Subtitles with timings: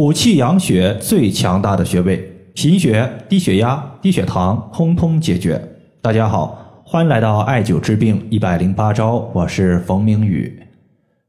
[0.00, 5.62] 补气养血最强大的穴位，贫血、低血压、低血糖，通通解决。
[6.00, 10.58] 大家好，欢迎来到艾灸治病一百零八招，我是冯明宇。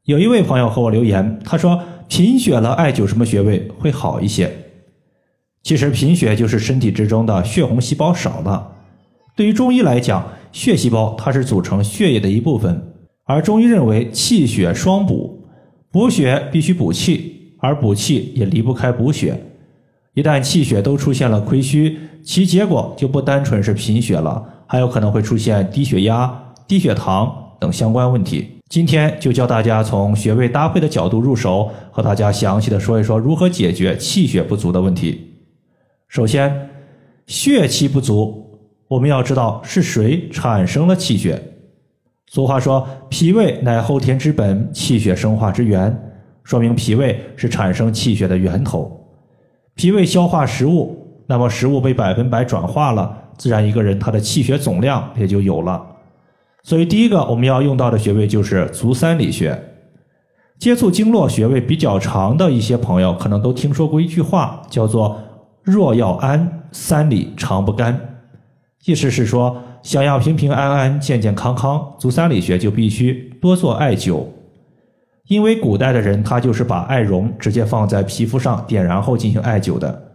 [0.06, 4.50] 有一位朋友和我留言，他说贫血了，艾灸什么穴位会好一些？
[5.64, 8.72] 其实贫血就是身体之中的血红细胞少了。
[9.36, 12.82] 对于中医来讲，血细胞它是组成血液的一部分，
[13.26, 15.44] 而中医认为气血双补，
[15.92, 17.41] 补血必须补气。
[17.62, 19.40] 而补气也离不开补血，
[20.16, 28.48] 一旦气血都出现了亏虚，其结果就不单纯是贫血了，还有可能会出现低血压、低血糖等相关问题。
[28.68, 35.36] 今天就教大家从穴位搭配的角度入手，和大家详细的说一说如何解决气血不足的问题。
[36.08, 36.70] 首先，
[37.28, 41.42] 血气不足，我们要知道是谁产生了气血。
[42.28, 46.11] 俗话说，脾胃乃后天之本，气血生化之源。
[46.52, 49.08] 说明脾胃是产生气血的源头，
[49.74, 55.82] 脾胃消化食物，那么食物被百分百转化了，自然一个人他的气血总量也就有了。
[56.62, 59.58] 所以第一个我们要用到的穴位就是足三里穴。
[60.60, 65.22] 接触经络穴位比较长的一些朋友，可能都听说过一句话，叫做
[65.64, 67.98] “若要安，三里常不干”，
[68.84, 74.26] 意思是说，想要平平安安、健健康康，足三里穴就必须多做艾灸。
[75.32, 80.12] 因为古代的人他就是把艾绒直接放在皮肤上点燃后进行艾灸的，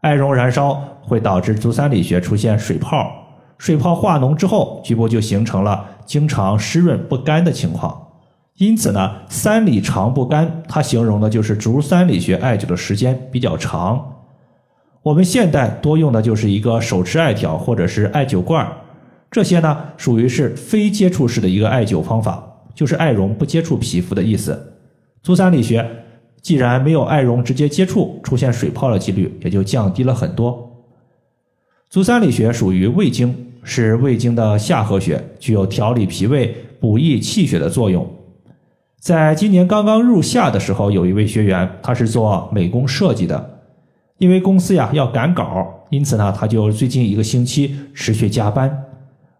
[0.00, 3.08] 艾绒燃烧会导致足三里穴出现水泡，
[3.56, 8.08] 水泡化脓之后，局部就形成了经常湿润不干的情况。
[8.56, 14.14] 因此呢，三里长不干，它形容的就是足三里穴艾灸的时间比较长。
[15.04, 18.68] 我们现代多用的就是一个手持艾条或者是艾灸罐，
[19.30, 22.47] 这些呢属于是非接触式的一个艾灸方法。
[22.78, 24.56] 就是艾绒不接触皮肤的意思。
[25.20, 25.84] 足三里穴
[26.40, 30.86] 既然没有艾绒直接接触，出现水泡的几率也就降低了很多。
[31.90, 33.34] 足三里穴属于胃经，
[33.64, 38.08] 是胃经的下合穴，具有调理脾胃、补益气血的作用。
[39.00, 43.58] 在今年刚刚入夏的时候，有一位学员，他是做美工设计的，
[44.18, 48.84] 因为公司呀要赶稿，因此呢，他就最近一个星期持续加班，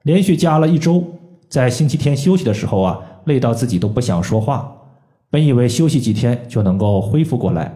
[0.03, 1.05] 连续加了一周，
[1.49, 2.99] 在星期天休息的时候啊。
[3.29, 4.77] 累到自己都不想说话，
[5.31, 7.73] 本以为休息几天就能够恢复过来，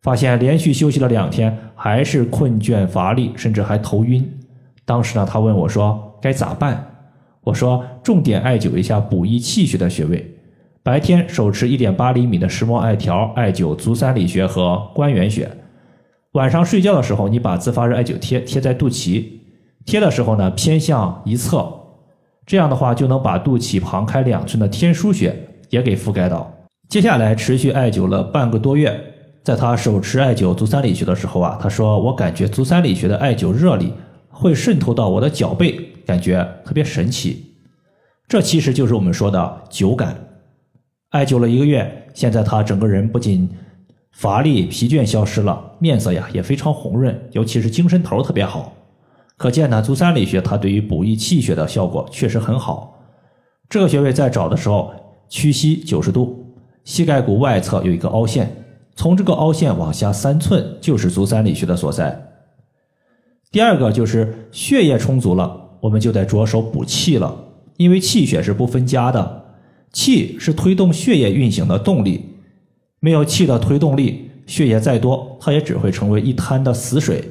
[0.00, 4.26] 发现连续休息了两天还是困倦乏力，甚至还头晕。
[4.86, 6.82] 当时呢，他问我说该咋办？
[7.42, 10.34] 我说重点艾灸一下补益气血的穴位，
[10.82, 15.50] 白天手持一点八厘米的石墨艾条艾灸足三里穴和关元穴，
[16.32, 19.24] 晚上睡觉的时候你把自发热艾灸贴贴在肚脐，
[19.84, 21.85] 贴的时候呢偏向一侧。
[22.46, 25.34] 这样的话就能把肚脐旁开两寸的天枢穴
[25.68, 26.50] 也给覆盖到。
[26.88, 28.98] 接下来持续艾灸了半个多月，
[29.42, 33.92] 在他手持艾灸足三里穴的时候啊，他说我感觉足三里穴的艾灸热力
[34.28, 35.76] 会渗透到我的脚背，
[36.06, 37.56] 感觉特别神奇。
[38.28, 40.16] 这其实就是我们说的灸感。
[41.10, 43.48] 艾灸了一个月，现在他整个人不仅
[44.12, 48.72] 乏力疲倦消失了，面色呀也非常红润，尤其是精神头特别好。
[49.36, 52.98] 可见呢，足三里穴它对于补益气血的效果确实很好。
[53.68, 54.90] 这个穴位在找的时候，
[55.28, 56.54] 屈膝九十度，
[56.84, 58.64] 膝盖骨外侧有一个凹陷，
[58.94, 62.32] 从这个凹陷往下三寸就是足三里穴的所在。
[63.50, 67.36] 第二个就是血液充足了，我们就得着手补气了，
[67.76, 69.44] 因为气血是不分家的，
[69.92, 72.24] 气是推动血液运行的动力，
[73.00, 77.22] 没有气的推动力，血液再多，它也只会成为一滩的死水。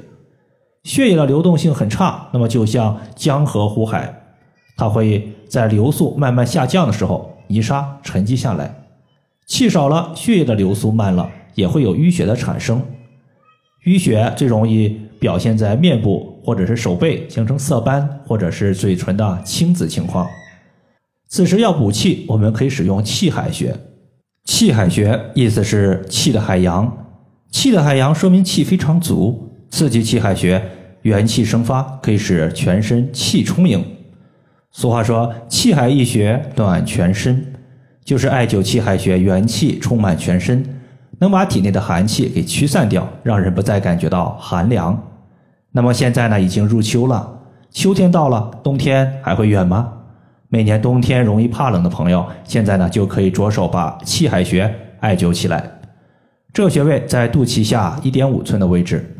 [0.85, 4.21] 血液的流动性很差，那么就像江河湖海，
[4.77, 8.83] 它会在流速慢慢下降的时候，泥沙沉积下来，
[9.47, 12.79] 气少了，血液的流速慢了，也会有淤血的产生。
[13.85, 20.27] 淤血最容易表现在面部或者是手背，形成色斑或者是嘴唇的青紫情况。
[21.27, 23.75] 此时要补气，我们可以使用气海穴。
[24.43, 26.95] 气海穴意思是气的海洋，
[27.49, 29.44] 气的海洋说明气非常足。
[29.75, 30.63] 刺激气海穴，
[31.01, 33.83] 元气生发，可以使全身气充盈。
[34.71, 37.45] 俗话说“气海一穴暖全身”，
[38.01, 40.63] 就是艾灸气海穴，元气充满全身，
[41.19, 44.97] 能把体内的寒气给驱散掉，让人不再感觉到寒凉。
[45.73, 47.29] 那么现在呢，已经入秋了，
[47.69, 49.91] 秋天到了，冬天还会远吗？
[50.47, 55.69] 每年冬天容易怕冷的朋友，现在呢就可以着手把气海穴艾灸起来。
[56.53, 59.11] 这个穴位在肚脐下一点五寸的位置。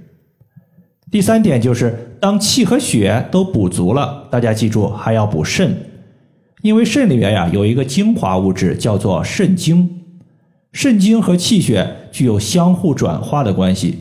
[1.12, 5.78] 第三点就是，当气和血都补足了，大家记住还要补肾，
[6.62, 10.02] 因为肾里面呀有一个精华物质叫做肾精，
[10.72, 14.00] 肾精和气血具有相互转化的关系，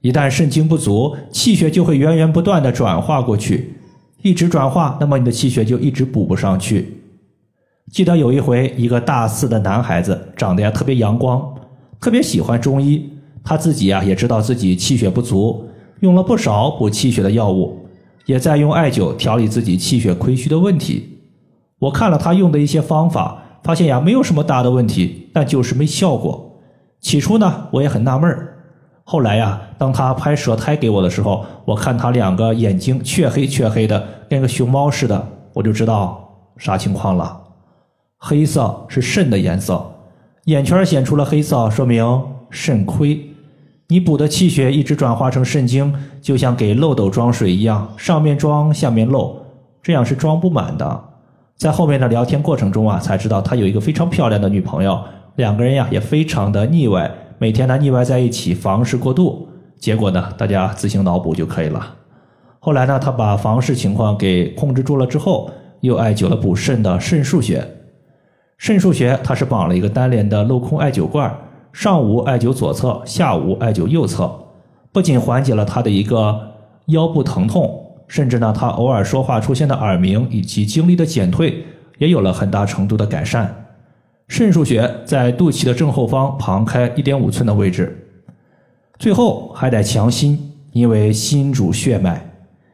[0.00, 3.74] 一旦肾精不足，气血就会源源不断的转化过去，
[4.22, 6.98] 一直转化，那么你的气血就一直补不上去。
[7.90, 11.54] 记得有一回，一个大四的男孩子，长得呀特别阳光，
[12.00, 13.10] 特别喜欢中医，
[13.44, 15.68] 他自己呀也知道自己气血不足，
[16.02, 17.88] 用了不少补气血的药物，
[18.26, 21.18] 也在用艾灸调理自己气血亏虚的问题。
[21.78, 23.38] 我看了他用的一些方法。
[23.62, 26.58] 发现呀，没有什么大的问题，但就是没效果。
[27.00, 28.56] 起初呢，我也很纳闷儿。
[29.04, 37.40] 后来呀，当他拍舌苔给我的时候，我看他两个眼睛黢黑黢黑的，跟个熊猫似的，我就知道啥情况了。
[38.18, 39.80] 黑色是肾的颜色，
[40.46, 42.04] 眼圈显出了黑色，说明
[42.50, 43.31] 肾亏。
[43.92, 45.92] 你补的气血一直转化成肾精，
[46.22, 49.36] 就像给漏斗装水一样，上面装，下面漏，
[49.82, 51.04] 这样是装不满的。
[51.58, 54.98] 在后面的聊天过程中啊，才知道他有一个非常漂亮的女朋友，
[55.36, 59.46] 两个人呀也非常的腻歪，每天呢腻歪在一起，房事过度。
[59.78, 61.94] 结果呢，大家自行脑补就可以了。
[62.60, 65.50] 后来呢，他把房事情况给控制住了之后，
[65.80, 67.62] 又艾灸了补肾的肾腧穴。
[68.56, 71.36] 肾腧穴它是绑了一个单联的镂空艾灸罐儿，
[71.72, 74.30] 上午艾灸左侧，下午艾灸右侧，
[74.92, 76.38] 不仅缓解了他的一个
[76.86, 77.78] 腰部疼痛。
[78.08, 81.64] 甚至呢，他偶尔说话出现的耳鸣以及精力的减退，
[81.96, 83.64] 也有了很大程度的改善。
[84.28, 88.06] 肾腧穴在肚脐的正后方旁开一点五寸的位置。
[88.98, 92.30] 最后还得强心，因为心主血脉，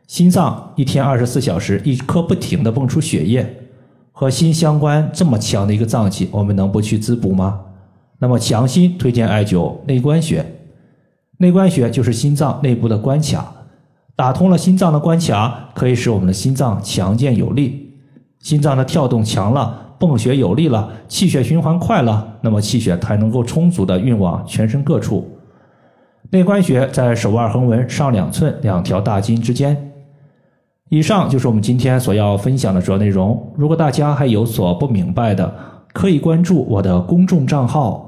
[0.08, 3.60] 心脏一天二十四小时一刻不停的泵出血液，
[4.10, 7.60] 和心相关这么强的一个脏器，我们能不去滋补吗？
[8.18, 10.44] 那么强心推荐艾灸内关穴，
[11.38, 13.52] 内关穴就是心脏内部的关卡。
[14.16, 17.94] 打通了心脏的关卡，可以使我们的心脏强健有力。
[18.40, 25.28] 心脏的跳动强了，泵血有力了，气血循环快了，那么气血才能够充足的运往全身各处。
[26.30, 29.92] 内关穴在手腕横纹上两寸两条大筋之间。
[30.90, 33.52] 以上就是我们今天所要分享的主要内容。
[33.56, 35.54] 如果大家还有所不明白的，
[35.92, 38.07] 可以关注我的公众账号